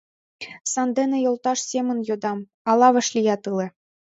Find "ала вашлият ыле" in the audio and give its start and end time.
2.69-3.67